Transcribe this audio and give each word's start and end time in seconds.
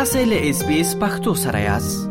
تاسو 0.00 0.20
له 0.28 0.36
اس 0.50 0.58
بي 0.68 0.74
اس 0.80 0.90
پختو 1.00 1.32
سره 1.44 1.60
یاست 1.60 2.04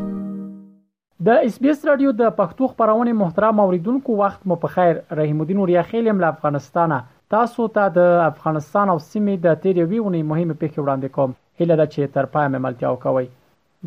د 1.27 1.37
اس 1.45 1.55
بي 1.65 1.69
اس 1.71 1.79
رادیو 1.89 2.09
د 2.17 2.31
پښتو 2.39 2.67
خبرونه 2.73 3.13
محترم 3.21 3.61
اوریدونکو 3.63 4.17
وخت 4.19 4.41
مو 4.51 4.57
په 4.65 4.71
خیر 4.73 4.97
رحیم 5.19 5.39
الدین 5.45 5.61
اوریا 5.63 5.83
خیلم 5.87 6.19
له 6.23 6.27
افغانستانه 6.35 6.99
تاسو 7.35 7.67
ته 7.77 7.87
د 7.95 8.03
افغانستان 8.25 8.91
او 8.93 8.95
سیمې 9.07 9.41
د 9.45 9.57
تیریوي 9.63 10.01
ونی 10.07 10.21
مهمه 10.33 10.57
پیښه 10.63 10.83
وړاندې 10.83 11.15
کوم 11.17 11.33
هله 11.61 11.77
د 11.81 11.89
چې 11.93 12.13
تر 12.17 12.27
پای 12.35 12.53
ملتیا 12.67 12.91
وکوي 12.95 13.25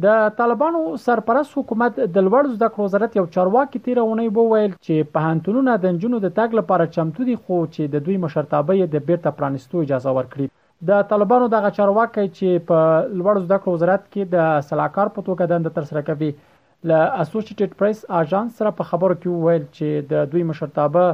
د 0.06 0.24
طالبانو 0.40 0.80
سرپرست 1.04 1.56
حکومت 1.60 2.00
د 2.00 2.26
لوړ 2.30 2.56
زده 2.56 2.70
کړو 2.72 2.88
وزارت 2.88 3.16
یو 3.20 3.24
چارواکي 3.36 3.82
تیرونی 3.86 4.28
بو 4.40 4.46
ویل 4.54 4.72
چې 4.74 5.12
په 5.14 5.28
هانتونو 5.30 5.64
د 5.86 5.86
جنونو 5.86 6.20
د 6.26 6.34
تاګ 6.40 6.60
لپاره 6.62 6.92
چمتو 6.98 7.28
دي 7.30 7.38
خو 7.44 7.60
چې 7.68 7.94
د 7.94 8.04
دوی 8.10 8.18
مشرتابه 8.26 8.90
د 8.96 9.06
بیرته 9.12 9.34
پرانستو 9.42 9.84
اجازه 9.86 10.16
ورکړي 10.18 10.48
د 10.88 11.02
طالبانو 11.10 11.46
دغه 11.50 11.68
چارواکي 11.74 12.22
چې 12.36 12.62
په 12.68 12.78
لوړ 13.18 13.38
زده 13.42 13.56
کړو 13.64 13.74
وزارت 13.74 14.04
کې 14.04 14.30
د 14.36 14.62
صلاحکار 14.70 15.10
په 15.18 15.24
توګه 15.28 15.46
دند 15.52 15.68
تر 15.76 15.84
سره 15.90 16.00
کوي 16.08 16.30
ل 16.90 16.94
اسوسییټډ 17.24 17.76
پریس 17.82 18.00
اژانس 18.20 18.56
سره 18.60 18.72
په 18.80 18.86
خبرو 18.88 19.16
کې 19.18 19.44
ویل 19.44 19.62
چې 19.76 20.08
د 20.12 20.26
دوی 20.32 20.42
مشرتابه 20.48 21.04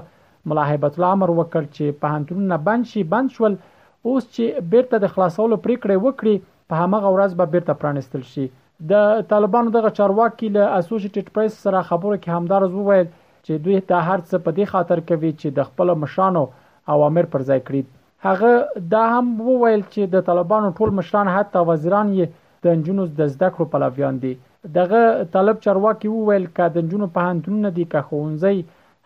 ملاحبت 0.52 0.96
الامر 1.00 1.32
وکړ 1.40 1.68
چې 1.76 1.98
په 2.04 2.12
هنتونونه 2.14 2.58
بند 2.70 2.88
شي 2.94 3.02
بند 3.10 3.34
شول 3.34 3.50
اوس 3.58 4.30
چې 4.38 4.64
بیرته 4.76 5.02
د 5.04 5.12
خلاصولو 5.18 5.60
پریکړه 5.68 6.06
وکړي 6.06 6.48
په 6.74 6.80
هغه 6.84 7.12
ورځ 7.16 7.38
به 7.42 7.52
بیرته 7.56 7.76
پرانستل 7.84 8.24
شي 8.30 8.46
د 8.94 9.22
طالبانو 9.34 9.74
دغه 9.76 9.92
چارواکي 10.00 10.50
له 10.56 10.70
اسوسییټډ 10.78 11.36
پریس 11.36 11.60
سره 11.66 11.84
خبرو 11.92 12.16
کې 12.24 12.40
همدارز 12.40 12.78
وویل 12.80 13.06
چې 13.12 13.62
دوی 13.68 13.78
ته 13.92 14.02
هر 14.08 14.18
څه 14.30 14.44
په 14.48 14.56
دې 14.58 14.74
خاطر 14.74 15.06
کوي 15.12 15.30
چې 15.38 15.62
د 15.62 15.70
خپل 15.70 15.96
مشانو 16.06 16.46
اوامر 16.96 17.32
پر 17.36 17.48
ځای 17.52 17.60
کړي 17.70 17.84
هغه 18.26 18.52
دا 18.94 19.02
هم 19.14 19.26
وویل 19.50 19.82
چې 19.92 20.02
د 20.14 20.24
طالبانو 20.28 20.68
ټول 20.80 20.90
مشران 21.00 21.28
حتی 21.36 21.60
وزیران 21.70 22.08
یې 22.18 22.26
د 22.66 22.76
انجونو 22.76 23.02
د 23.20 23.34
زده 23.34 23.48
کړو 23.58 23.66
پلویان 23.74 24.16
دي 24.24 24.32
دغه 24.78 25.02
طالب 25.36 25.56
چرواکي 25.66 26.08
وویل 26.14 26.46
چې 26.56 26.64
د 26.76 26.84
انجونو 26.84 27.06
په 27.18 27.28
هندونه 27.28 27.68
دي 27.76 27.84
که 27.92 28.00
خونځي 28.08 28.56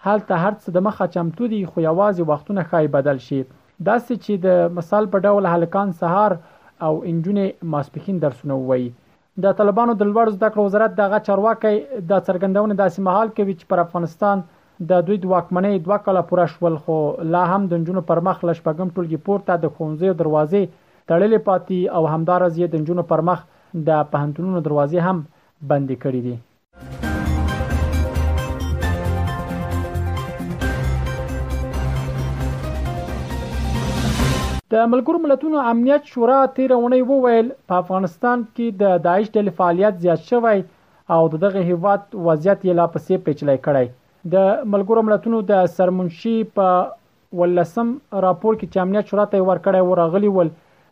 هلته 0.06 0.34
هرڅه 0.44 0.68
د 0.76 0.86
مخه 0.86 1.04
چمتو 1.16 1.48
دي 1.54 1.60
خو 1.74 1.78
یوازې 1.88 2.22
وختونه 2.30 2.64
خای 2.70 2.86
بدل 2.96 3.18
شي 3.28 3.40
داسې 3.88 4.14
چې 4.24 4.32
د 4.46 4.80
مثال 4.80 5.04
په 5.16 5.28
ډول 5.28 5.44
هلکان 5.54 5.88
سهار 6.00 6.30
او 6.86 6.92
انجونې 7.10 7.44
ماسپخین 7.74 8.16
درسونه 8.24 8.54
وایي 8.70 8.88
د 9.44 9.60
طالبانو 9.60 9.98
د 10.00 10.10
لوړ 10.12 10.26
زده 10.38 10.48
کړو 10.54 10.62
وزارت 10.70 10.96
دغه 11.02 11.18
چرواکي 11.28 11.74
د 11.76 12.24
څرګندونه 12.26 12.74
داسې 12.82 12.98
محل 13.10 13.28
کوي 13.36 13.52
چې 13.60 13.64
پر 13.74 13.78
افغانستان 13.84 14.44
د 14.90 15.02
دوی 15.08 15.16
د 15.22 15.26
واکمنۍ 15.30 15.76
دوه 15.86 15.96
کاله 16.04 16.20
پوره 16.28 16.44
شول 16.52 16.76
خو 16.84 16.94
لا 17.32 17.40
هم 17.50 17.66
د 17.72 17.78
نجونو 17.82 18.00
پر 18.06 18.20
مخ 18.28 18.38
لشپګم 18.48 18.88
ټولګي 18.94 19.18
پورته 19.28 19.56
د 19.64 19.70
خونځې 19.76 20.10
دروازې 20.22 20.62
تړلې 21.08 21.38
پاتې 21.48 21.78
او 21.98 22.02
همدارز 22.12 22.58
یې 22.60 22.66
د 22.72 22.74
نجونو 22.84 23.04
پر 23.12 23.20
مخ 23.28 23.44
د 23.90 24.00
پهنټونو 24.14 24.62
دروازې 24.66 24.98
هم 25.06 25.18
بندي 25.74 25.96
کړې 26.06 26.20
دي 26.26 26.36
د 34.74 34.90
ملګرو 34.92 35.22
ملتونو 35.30 35.56
امنیت 35.76 36.02
شورا 36.16 36.40
تیر 36.60 36.76
اونۍ 36.80 37.02
وویل 37.14 37.46
په 37.68 37.80
افغانستان 37.86 38.38
کې 38.50 38.66
د 38.84 38.92
داعش 39.08 39.26
ډلې 39.36 39.52
فعالیت 39.62 40.02
زیات 40.06 40.20
شوی 40.34 40.58
او 41.14 41.22
دغه 41.40 41.60
هیواد 41.72 42.02
وضعیت 42.12 42.60
یې 42.60 42.72
لا 42.80 42.86
پسې 42.96 43.26
پیچلې 43.26 43.58
کړی 43.70 43.88
د 44.30 44.34
ملګرو 44.72 45.02
ملتونو 45.06 45.38
د 45.46 45.66
سرمنشي 45.76 46.34
په 46.56 46.82
ولسم 47.38 47.88
راپور 48.24 48.54
کې 48.54 48.66
چې 48.72 48.78
امنیت 48.82 49.08
شورا 49.12 49.24
ته 49.34 49.46
ورکړی 49.48 49.82
و 49.82 49.96
راغلی 50.00 50.30
ول 50.36 50.50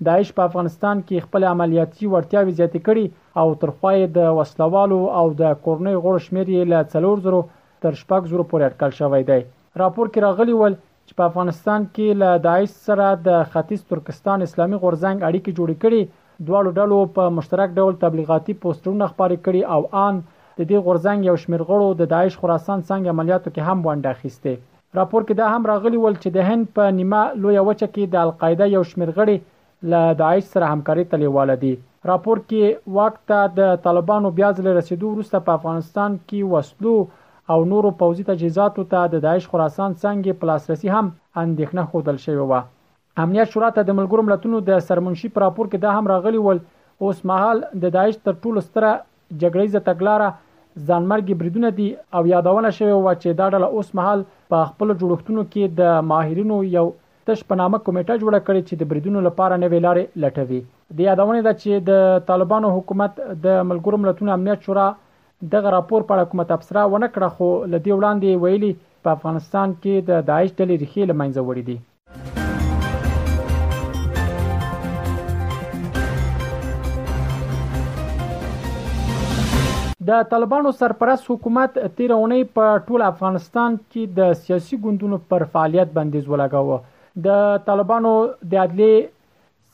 داعش 0.09 0.33
په 0.39 0.47
افغانستان 0.51 1.03
کې 1.07 1.25
خپل 1.27 1.45
عملیاتي 1.51 2.07
وړتیاوې 2.09 2.57
زیاتې 2.61 2.81
کړي 2.91 3.41
او 3.43 3.55
ترخوای 3.65 4.07
د 4.17 4.37
وسلوالو 4.39 4.99
او 5.23 5.27
د 5.43 5.53
کورنۍ 5.67 5.97
غړو 6.05 6.25
شمیر 6.27 6.47
یې 6.47 6.63
له 6.73 6.89
300 6.95 7.45
تر 7.87 7.99
600 8.01 8.49
پورې 8.53 8.65
اټکل 8.67 8.97
شوی 9.01 9.23
دی 9.31 9.41
راپور 9.85 10.11
کې 10.13 10.21
راغلی 10.27 10.57
ول 10.61 10.77
چې 11.09 11.15
په 11.21 11.27
افغانستان 11.33 11.87
کې 11.95 12.19
له 12.23 12.31
داعش 12.49 12.75
سره 12.89 13.09
د 13.29 13.39
ختیځ 13.53 13.81
ترکستان 13.93 14.49
اسلامي 14.49 14.83
غورځنګ 14.83 15.19
اړیکې 15.29 15.57
جوړې 15.59 15.77
کړي 15.85 16.19
دواړو 16.49 16.77
ډلو 16.79 16.99
په 17.19 17.37
مشترک 17.41 17.79
ډول 17.79 18.01
تبلیغاتي 18.07 18.55
پوسټرونه 18.65 19.15
خپاره 19.15 19.41
کړي 19.47 19.63
او 19.77 20.05
ان 20.07 20.23
د 20.61 20.65
دې 20.71 20.79
غورځنګ 20.87 21.19
یو 21.31 21.37
شمېر 21.43 21.63
غړو 21.69 21.89
د 22.01 22.09
داعش 22.13 22.35
خراسان 22.41 22.79
څنګه 22.89 23.13
عملیاتو 23.15 23.51
کې 23.53 23.67
هم 23.69 23.85
ونډه 23.87 24.15
اخیسته 24.15 24.99
راپور 24.99 25.25
کې 25.27 25.35
دا 25.41 25.47
هم 25.53 25.63
راغلی 25.71 25.99
ول 26.01 26.17
چې 26.23 26.29
د 26.37 26.39
هند 26.49 26.69
په 26.79 26.89
نیمه 26.99 27.21
لوی 27.45 27.57
وچه 27.69 27.87
کې 27.95 28.05
د 28.15 28.21
القاعده 28.27 28.67
یو 28.77 28.83
شمېر 28.91 29.13
غړي 29.19 29.37
له 29.93 30.01
داعش 30.23 30.45
سره 30.55 30.71
همکاري 30.73 31.05
تلیواله 31.13 31.57
دي 31.63 31.73
راپور 32.11 32.43
کې 32.49 32.91
وخت 32.99 33.33
د 33.61 33.71
طالبانو 33.87 34.33
بیا 34.41 34.49
ځل 34.59 34.67
رسیدو 34.81 35.13
وروسته 35.15 35.43
په 35.47 35.55
افغانستان 35.61 36.19
کې 36.27 36.53
وسلو 36.55 36.95
او 37.55 37.59
نورو 37.73 37.95
پوځي 38.03 38.27
تجهیزاتو 38.33 38.85
ته 38.95 39.07
د 39.15 39.25
داعش 39.29 39.49
خراسان 39.55 39.97
څنګه 40.03 40.41
پلاسرسي 40.45 40.93
هم 40.97 41.07
اندېښنه 41.45 41.87
خودل 41.95 42.21
شوی 42.27 42.45
و 42.53 42.61
امنیت 43.27 43.55
شورا 43.57 43.71
ته 43.79 43.87
د 43.89 43.99
ملګرو 44.01 44.27
ملتونو 44.31 44.61
د 44.69 44.85
سرمنشي 44.91 45.33
پر 45.35 45.47
راپور 45.47 45.71
کې 45.73 45.89
دا 45.89 45.97
هم 45.99 46.13
راغلی 46.15 46.45
ول 46.49 46.63
اوس 47.07 47.25
مهال 47.33 47.67
د 47.87 47.95
داعش 47.99 48.21
تر 48.27 48.35
ټولو 48.45 48.67
ستره 48.69 48.93
جګړیزه 49.01 49.87
تګلاره 49.91 50.29
ځانمرګي 50.89 51.35
بریدونه 51.41 51.69
دي 51.79 51.87
او 52.17 52.23
یادونه 52.33 52.71
شوی 52.79 52.95
و 52.97 53.09
چې 53.23 53.29
دا 53.41 53.47
ډله 53.55 53.69
اوس 53.77 53.89
مهال 53.99 54.21
په 54.53 54.59
خپل 54.71 54.89
جوړښتونو 55.01 55.43
کې 55.53 55.65
د 55.81 56.05
ماهرینو 56.11 56.57
یو 56.77 56.87
تش 57.27 57.41
په 57.49 57.55
نامه 57.61 57.79
کمیټه 57.87 58.15
جوړه 58.23 58.41
کړې 58.47 58.63
چې 58.69 58.75
د 58.77 58.83
بریدونو 58.91 59.19
لپاره 59.29 59.55
نوې 59.65 59.79
لارې 59.87 60.05
لټوي 60.23 60.61
د 60.97 60.99
یادونه 61.09 61.41
ده 61.47 61.53
چې 61.63 61.71
د 61.91 62.25
طالبانو 62.31 62.69
حکومت 62.77 63.13
د 63.19 63.47
ملګرو 63.69 64.03
ملتونو 64.05 64.31
امنیت 64.39 64.61
شورا 64.69 64.89
دغه 65.57 65.69
راپور 65.77 66.01
په 66.09 66.13
اړه 66.15 66.31
کومه 66.31 66.45
تبصره 66.55 66.81
ونه 66.93 67.09
کړه 67.15 67.29
خو 67.37 67.49
لدی 67.75 67.93
وړاندې 67.95 68.31
ویلي 68.45 68.73
په 69.05 69.09
افغانستان 69.17 69.69
کې 69.83 69.95
د 70.09 70.27
داعش 70.31 70.49
ډلې 70.59 70.75
ریښې 70.83 71.03
لمنځه 71.11 71.41
وړې 71.45 71.63
دي 71.69 71.79
د 80.11 80.23
طالبانو 80.31 80.71
سرپرست 80.79 81.27
حکومت 81.31 81.75
تیر 81.97 82.11
اونۍ 82.15 82.43
په 82.59 82.79
ټول 82.87 83.03
افغانستان 83.09 83.75
کې 83.81 84.17
د 84.19 84.33
سیاسي 84.47 84.79
ګوندونو 84.87 85.19
پر 85.33 85.43
فعالیت 85.53 85.93
بندیز 85.99 86.25
ولګاوه 86.33 86.79
د 87.27 87.61
طالبانو 87.69 88.13
د 88.55 88.63
عدلي 88.65 88.89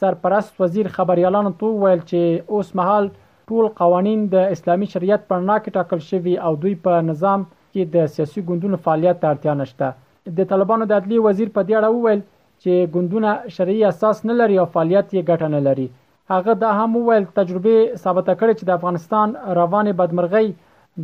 سرپرست 0.05 0.61
وزیر 0.65 0.91
خبريالانو 0.97 1.53
ته 1.63 1.79
ویل 1.85 2.01
چې 2.11 2.57
اوس 2.57 2.73
مهال 2.81 3.09
ټول 3.51 3.69
قوانين 3.81 4.25
د 4.37 4.53
اسلامي 4.57 4.89
شریعت 4.97 5.25
پر 5.33 5.45
ناکه 5.51 5.75
ټاکل 5.79 6.05
شوی 6.09 6.37
او 6.49 6.53
دوی 6.65 6.75
په 6.89 7.05
نظام 7.11 7.47
کې 7.51 7.99
د 7.99 8.13
سیاسي 8.17 8.45
ګوندونو 8.51 8.83
فعالیت 8.89 9.23
ترتیا 9.27 9.57
نشته 9.63 10.35
د 10.41 10.51
طالبانو 10.55 10.91
د 10.93 10.99
عدلي 11.03 11.25
وزیر 11.29 11.55
په 11.61 11.69
دی 11.71 11.79
اړه 11.81 11.95
وویل 12.01 12.25
چې 12.25 12.91
ګوندونه 12.95 13.55
شرعي 13.59 13.83
اساس 13.93 14.25
نه 14.31 14.39
لري 14.43 14.59
او 14.65 14.69
فعالیت 14.79 15.07
یې 15.09 15.23
ګټه 15.23 15.57
نه 15.59 15.69
لري 15.71 15.89
هغه 16.33 16.53
دا 16.63 16.71
هم 16.79 16.93
ویل 17.09 17.25
تجربه 17.39 17.77
ثابت 18.05 18.27
کړي 18.41 18.53
چې 18.59 18.65
د 18.67 18.71
افغانستان 18.79 19.29
روانه 19.59 19.93
بدمرغي 20.01 20.49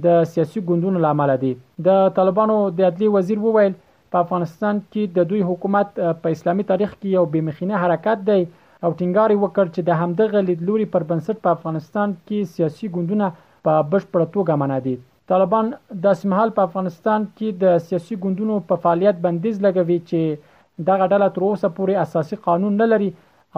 د 0.06 0.25
سیاسي 0.33 0.60
ګوندونو 0.71 0.99
لامل 1.05 1.31
دي 1.43 1.50
د 1.88 2.00
طالبانو 2.16 2.56
د 2.78 2.88
عدلی 2.88 3.09
وزیر 3.19 3.38
وویل 3.44 3.72
په 4.15 4.25
افغانستان 4.27 4.75
کې 4.91 5.03
د 5.21 5.31
دوی 5.34 5.43
حکومت 5.53 5.88
په 6.22 6.27
اسلامي 6.37 6.65
تاریخ 6.72 6.91
کې 7.00 7.09
یو 7.19 7.25
بمخینه 7.37 7.75
حرکت 7.84 8.19
دی 8.33 8.41
او 8.84 8.91
ټینګار 8.99 9.31
وکړ 9.44 9.66
چې 9.75 9.81
د 9.88 10.03
همدغه 10.03 10.38
لیدلوري 10.50 10.87
پر 10.97 11.03
بنسټ 11.10 11.37
په 11.49 11.56
افغانستان 11.56 12.09
کې 12.27 12.39
سیاسي 12.56 12.87
ګوندونه 12.99 13.27
په 13.65 13.72
بشپړ 13.94 14.22
توګه 14.34 14.54
منادي 14.65 14.97
طالبان 15.31 15.66
د 16.04 16.22
سمحال 16.25 16.50
په 16.59 16.66
افغانستان 16.69 17.28
کې 17.37 17.49
د 17.66 17.83
سیاسي 17.89 18.15
ګوندونو 18.25 18.56
په 18.71 18.83
فعالیت 18.84 19.22
بندیز 19.28 19.62
لګوي 19.66 19.99
چې 20.10 20.87
دغه 20.89 21.04
ډله 21.12 21.28
تر 21.37 21.43
اوسه 21.49 21.69
پورې 21.69 22.09
اساسي 22.09 22.41
قانون 22.49 22.81
نه 22.84 22.91
لري 22.97 23.10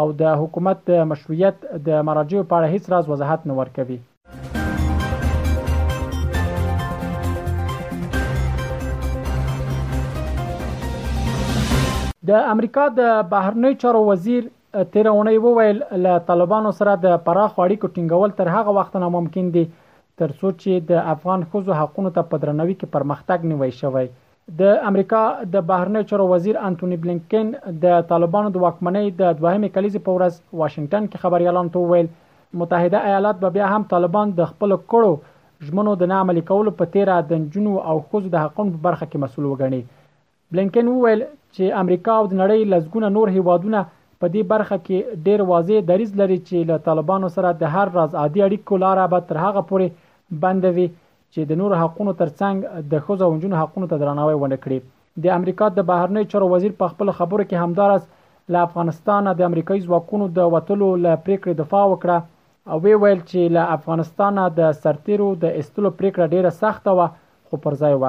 او 0.03 0.07
د 0.23 0.35
حکومت 0.41 0.79
د 0.91 1.07
مشروعیت 1.13 1.57
د 1.89 2.03
مراجعو 2.11 2.49
په 2.49 2.55
اړه 2.59 2.73
هیڅ 2.75 2.85
راز 2.93 3.05
وضاحت 3.13 3.41
نه 3.49 3.55
ورکوي 3.61 3.99
د 12.31 12.47
امریکا 12.55 12.85
د 12.99 13.03
بهرنی 13.31 13.73
چارو 13.85 14.01
وزیر 14.11 14.43
تیر 14.93 15.07
اونۍ 15.15 15.37
وویل 15.45 15.79
ل 16.05 16.13
طالبانو 16.29 16.71
سره 16.79 16.93
د 17.07 17.17
پراخ 17.27 17.53
اړیکو 17.65 17.93
ټینګول 17.95 18.31
تر 18.39 18.47
هغه 18.57 18.71
وخت 18.79 18.95
نه 19.03 19.09
ممکن 19.17 19.51
دي 19.57 19.65
تر 20.23 20.31
څو 20.39 20.49
چې 20.63 20.73
د 20.93 21.11
افغان 21.15 21.41
خوځو 21.53 21.73
حقوقو 21.81 22.11
ته 22.17 22.23
په 22.33 22.37
درنوي 22.45 22.75
کې 22.81 22.95
پرمختګ 22.97 23.39
نیوي 23.53 23.71
شوی 23.81 24.07
د 24.61 24.81
امریکا 24.89 25.21
د 25.53 25.61
بهرنی 25.69 26.01
چارو 26.09 26.25
وزیر 26.29 26.57
انټونی 26.63 26.97
بلینکن 27.05 27.55
د 27.85 28.01
طالبانو 28.09 28.51
د 28.55 28.63
واکمنۍ 28.65 29.11
د 29.21 29.39
دوهمې 29.41 29.69
کلیزې 29.77 30.01
په 30.09 30.13
ورځ 30.17 30.43
واشنگټن 30.53 31.07
کې 31.09 31.19
خبري 31.23 31.47
اعلان 31.49 31.69
تو 31.77 31.85
ویل 31.93 32.07
متحده 32.63 32.99
ایالات 33.13 33.39
به 33.45 33.51
بیا 33.55 33.67
هم 33.75 33.87
طالبان 33.93 34.35
د 34.41 34.51
خپل 34.51 34.77
کړو 34.95 35.15
ژمنو 35.69 35.95
د 36.03 36.11
نعملي 36.13 36.43
کولو 36.53 36.71
په 36.81 36.93
تیر 36.97 37.11
د 37.31 37.41
جنو 37.55 37.77
او 37.89 37.97
خوځ 38.09 38.29
د 38.35 38.45
حقونو 38.47 38.75
په 38.77 38.85
برخه 38.87 39.07
کې 39.07 39.25
مسول 39.25 39.47
وګڼي 39.53 39.81
بلینکن 40.57 40.91
وویل 40.93 41.25
چې 41.57 41.81
امریکا 41.85 42.17
او 42.21 42.27
د 42.33 42.41
نړۍ 42.41 42.73
لزګونه 42.73 43.11
نور 43.17 43.33
هیوادونه 43.39 43.83
په 44.21 44.35
دې 44.35 44.51
برخه 44.53 44.77
کې 44.87 45.25
ډیر 45.29 45.45
واضح 45.53 45.81
دریز 45.93 46.13
لري 46.23 46.39
چې 46.39 46.69
له 46.73 46.85
طالبانو 46.91 47.33
سره 47.39 47.55
د 47.65 47.73
هر 47.77 47.95
راز 47.97 48.15
عادي 48.25 48.45
اړیکو 48.49 48.81
لاره 48.85 49.09
به 49.15 49.27
تر 49.33 49.41
هغه 49.47 49.65
پورې 49.73 50.43
بندوي 50.45 50.87
چې 51.35 51.45
د 51.51 51.59
نور 51.61 51.73
حقونو 51.83 52.13
ترڅنګ 52.19 52.57
د 52.91 53.01
ښځو 53.07 53.23
او 53.27 53.33
نجونو 53.37 53.57
حقونو 53.63 53.87
ته 53.93 53.97
درناوی 54.03 54.37
ونه 54.39 54.59
کړي 54.65 54.79
د 55.25 55.33
امریکا 55.39 55.67
د 55.79 55.87
بهرنی 55.89 56.23
چارو 56.35 56.47
وزیر 56.55 56.73
په 56.83 56.87
خپل 56.93 57.07
خبرو 57.21 57.45
کې 57.49 57.57
همدارس 57.65 58.03
له 58.53 58.61
افغانستان 58.67 59.23
د 59.41 59.49
امریکایي 59.49 59.83
ځواکونو 59.89 60.25
د 60.37 60.53
وټلو 60.55 60.89
له 61.07 61.13
پریکړې 61.27 61.55
دفاع 61.63 61.83
وکړه 61.89 62.19
او 62.71 62.77
وی 62.85 62.95
ویل 63.03 63.21
چې 63.31 63.41
له 63.57 63.63
افغانستان 63.79 64.35
د 64.61 64.73
سرتیرو 64.85 65.29
د 65.45 65.59
استلو 65.63 65.89
پریکړه 65.99 66.27
ډیره 66.35 66.51
سخته 66.63 66.91
و 66.99 67.01
خو 67.51 67.55
پر 67.65 67.73
ځای 67.83 67.95
و 67.99 68.05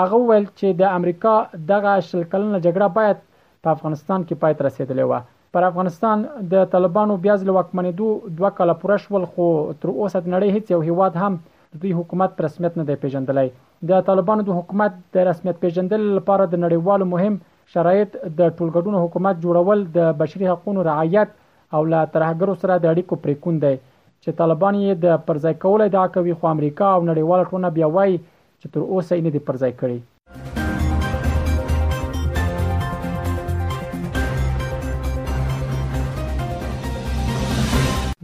هغه 0.00 0.16
ویل 0.28 0.46
چې 0.58 0.68
د 0.82 0.96
امریکا 1.00 1.34
دغه 1.72 1.92
شلکلنه 2.10 2.58
جګړه 2.66 2.88
باید 2.98 3.18
په 3.66 3.76
افغانستان 3.76 4.20
کې 4.26 4.40
پای 4.44 4.52
ته 4.58 4.62
رسیدلې 4.68 5.04
و 5.08 5.12
پر 5.56 5.60
افغانستان 5.70 6.16
د 6.52 6.72
طالبانو 6.72 7.14
بیا 7.26 7.34
ځل 7.42 7.50
وکمنېدو 7.58 8.06
دوه 8.40 8.50
کاله 8.58 8.74
پوره 8.82 8.96
شول 9.04 9.24
خو 9.32 9.46
تر 9.80 9.88
اوسه 10.00 10.20
نړۍ 10.34 10.48
هیڅ 10.54 10.66
یو 10.76 10.80
هیواد 10.90 11.14
هم 11.22 11.34
د 11.72 11.76
دوی 11.82 11.92
حکومت 11.98 12.30
رسمیت 12.46 12.74
نه 12.80 12.84
دی 12.88 12.94
پیژندلی 13.02 13.48
د 13.88 13.98
طالبانو 14.08 14.42
د 14.46 14.50
حکومت 14.58 14.92
د 15.14 15.26
رسمیت 15.30 15.56
پیژندل 15.64 16.02
لپاره 16.18 16.44
د 16.46 16.54
نړیوالو 16.64 17.04
مهم 17.14 17.34
شرایط 17.74 18.10
د 18.14 18.24
ټولګډونو 18.56 18.98
حکومت 19.04 19.36
جوړول 19.44 19.80
د 19.98 20.16
بشري 20.24 20.46
حقوقو 20.54 20.86
رعایت 20.90 21.30
او 21.74 21.82
لا 21.92 22.02
ترهګرو 22.18 22.54
سره 22.62 22.74
د 22.78 22.86
اړیکو 22.94 23.14
پریکون 23.24 23.56
دی 23.64 23.74
چې 24.22 24.30
طالبان 24.42 24.74
یې 24.84 24.92
د 25.06 25.24
پرځای 25.30 25.54
کولو 25.66 25.82
ادعا 25.90 26.06
کوي 26.18 26.34
خو 26.38 26.44
امریکا 26.56 26.88
او 26.94 27.00
نړیوال 27.10 27.40
ټولنه 27.50 27.70
بیا 27.78 27.88
وایي 27.96 28.16
چې 28.60 28.66
تر 28.76 28.80
اوسه 28.92 29.10
یې 29.14 29.24
نه 29.26 29.30
دی 29.34 29.40
پرځای 29.50 29.72
کړی 29.82 29.98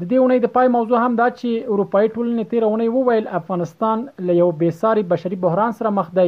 د 0.05 0.09
دې 0.11 0.21
اونۍ 0.21 0.39
د 0.45 0.49
پای 0.55 0.69
موضوع 0.77 0.99
هم 1.03 1.15
دا 1.19 1.27
چې 1.39 1.69
اروپאי 1.75 2.09
ټولنې 2.15 2.45
تیر 2.53 2.65
اونۍ 2.69 2.89
وویل 2.97 3.29
افغانستان 3.39 4.01
له 4.31 4.35
یو 4.39 4.49
بیساري 4.63 5.05
بشري 5.13 5.39
بحران 5.45 5.75
سره 5.79 5.93
مخ 5.99 6.11
دی 6.19 6.27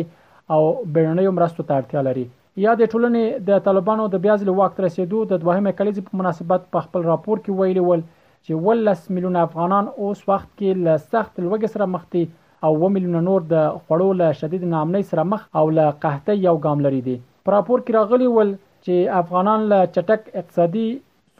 او 0.56 0.60
بیرونی 0.96 1.24
مرستو 1.40 1.66
ته 1.72 1.80
اړتیا 1.80 2.04
لري 2.08 2.22
یا 2.64 2.74
د 2.82 2.90
ټولنې 2.92 3.46
د 3.50 3.60
طالبانو 3.68 4.06
د 4.16 4.22
بیا 4.26 4.36
ځل 4.44 4.52
وخت 4.60 4.80
رسیدو 4.84 5.22
د 5.32 5.42
دوهمه 5.44 5.74
کلیزې 5.80 6.06
په 6.10 6.20
مناسبت 6.22 6.66
په 6.76 6.86
خپل 6.86 7.06
راپور 7.12 7.42
کې 7.44 7.60
ویلي 7.60 7.84
ول 7.88 8.04
چې 8.04 8.66
ولس 8.68 9.04
میلیون 9.16 9.38
افغانان 9.44 9.90
اوس 9.94 10.24
وخت 10.30 10.50
کې 10.50 10.84
له 10.88 11.02
سخت 11.14 11.42
لوګ 11.46 11.72
سره 11.76 11.90
مخ 11.96 12.08
دي 12.18 12.24
او 12.68 12.72
و 12.80 12.92
میلیون 12.98 13.22
نور 13.30 13.48
د 13.54 13.70
خړو 13.78 14.20
له 14.22 14.36
شدید 14.44 14.68
نامنۍ 14.76 15.10
سره 15.14 15.28
مخ 15.34 15.48
او 15.62 15.66
له 15.80 15.98
قحطۍ 16.06 16.40
یو 16.50 16.56
ګام 16.68 16.86
لري 16.88 17.04
دي 17.10 17.18
په 17.48 17.58
راپور 17.58 17.84
کې 17.88 17.98
راغلي 18.00 18.32
ول 18.36 18.56
چې 18.60 19.24
افغانان 19.24 19.68
له 19.74 19.82
چټک 19.90 20.38
اقتصادي 20.42 20.88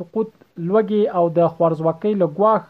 سقوط 0.00 0.34
لوږې 0.68 1.02
او 1.18 1.24
د 1.38 1.40
خوارځواکۍ 1.54 2.12
له 2.20 2.26
ګواښ 2.38 2.62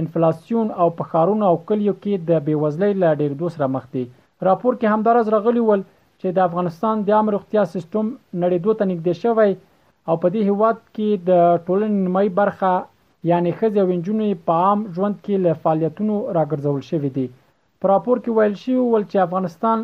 انفلاسیون 0.00 0.68
او 0.80 0.88
په 0.96 1.02
ښارونو 1.10 1.44
او 1.50 1.54
کلیو 1.68 1.94
کې 2.02 2.12
د 2.28 2.30
بیوزلۍ 2.46 2.92
له 3.02 3.08
ډېرېدو 3.20 3.46
سره 3.54 3.66
مخ 3.74 3.84
دي 3.94 4.04
راپور 4.48 4.72
کې 4.80 4.86
همدارز 4.94 5.26
راغلی 5.34 5.62
ول 5.64 5.80
چې 6.20 6.28
د 6.36 6.38
افغانستان 6.48 6.96
د 7.02 7.08
عام 7.16 7.26
روغتیا 7.34 7.62
سیستم 7.74 8.04
نړیدو 8.42 8.72
ته 8.78 8.84
نږدې 8.92 9.14
شوی 9.22 9.50
او 10.08 10.14
په 10.22 10.28
دې 10.34 10.40
هیواد 10.50 10.76
کې 10.94 11.08
د 11.28 11.30
ټولنې 11.66 11.96
نیمای 12.06 12.28
برخه 12.40 12.72
یعنی 13.30 13.50
ښځې 13.60 13.78
او 13.82 13.88
نجونې 13.98 14.28
په 14.46 14.52
عام 14.66 14.80
ژوند 14.94 15.16
کې 15.24 15.34
له 15.44 15.52
فعالیتونو 15.62 16.14
راګرځول 16.38 16.80
شوې 16.90 17.10
دي 17.16 17.26
په 17.80 17.84
راپور 17.92 18.16
کې 18.24 18.30
ویل 18.32 18.54
شوی 18.62 18.80
ول 18.80 19.04
چې 19.10 19.16
افغانستان 19.26 19.78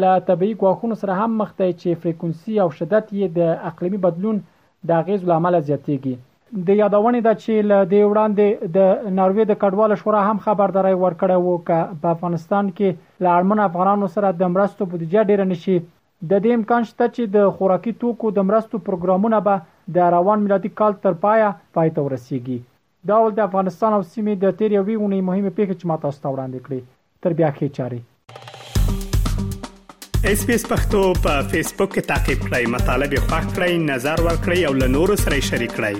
له 0.00 0.10
طبي 0.28 0.50
ګواښونو 0.62 0.94
سره 1.02 1.12
هم 1.20 1.30
مخ 1.40 1.50
دی 1.60 1.70
چې 1.80 1.88
فریکونسي 2.02 2.54
او 2.62 2.68
شدت 2.78 3.04
یې 3.18 3.26
د 3.38 3.40
اقلیمي 3.70 4.00
بدلون 4.06 4.36
د 4.86 4.88
اغیز 5.02 5.20
لامل 5.30 5.54
زیاتېږي 5.68 6.14
د 6.52 6.68
یادونې 6.78 7.20
ده 7.26 7.32
چې 7.42 7.66
له 7.68 7.76
دې 7.90 8.08
وړاندې 8.08 8.72
د 8.76 8.88
ناروې 9.18 9.44
د 9.50 9.54
کډوالو 9.62 9.96
شورا 10.00 10.18
هم 10.26 10.40
خبرداري 10.46 10.90
ورکړې 11.02 11.36
وو 11.44 11.54
چې 11.68 12.00
په 12.02 12.08
افغانستان 12.16 12.66
کې 12.78 12.88
له 13.26 13.30
اړمن 13.36 13.58
افغانانو 13.68 14.06
سره 14.16 14.28
د 14.40 14.44
مرستو 14.56 14.82
بودیجه 14.92 15.20
ډیر 15.30 15.40
نشي 15.54 15.76
د 15.84 16.34
دې 16.34 16.52
امکان 16.58 16.82
شته 16.90 17.06
چې 17.14 17.22
د 17.38 17.48
خوراکي 17.58 17.92
توکو 18.04 18.32
د 18.40 18.46
مرستو 18.50 18.82
پروګرامونه 18.90 19.40
به 19.48 19.56
د 19.96 20.12
روان 20.18 20.38
میلادي 20.44 20.70
کال 20.82 20.92
تر 21.06 21.16
پایه 21.24 21.48
پای 21.78 21.94
ته 21.94 22.00
ورسیږي 22.08 22.58
دا 23.12 23.16
ول 23.22 23.32
د 23.38 23.40
افغانستان 23.48 23.90
او 23.98 24.02
سیمې 24.04 24.34
د 24.46 24.48
تیر 24.62 24.70
یوې 24.78 24.96
ونې 25.02 25.20
مهمه 25.32 25.50
پیښه 25.58 25.74
چې 25.74 25.84
ماته 25.92 26.08
ستوړاندې 26.20 26.60
کړې 26.66 26.80
تر 27.24 27.32
بیا 27.40 27.50
کې 27.58 27.68
چاري 27.80 28.02
اس 30.34 30.40
پی 30.48 30.54
اس 30.60 30.64
پختو 30.74 31.02
په 31.28 31.34
فیسبوک 31.54 31.90
کې 31.94 32.02
تا 32.12 32.18
کې 32.24 32.34
پلی 32.48 32.64
مطلب 32.78 33.08
یو 33.18 33.24
فاک 33.34 33.46
کړئ 33.52 33.70
نظر 33.92 34.18
ور 34.28 34.36
کړئ 34.46 34.60
او 34.70 34.74
له 34.82 34.88
نورو 34.98 35.14
سره 35.28 35.46
شریک 35.52 35.72
کړئ 35.80 35.98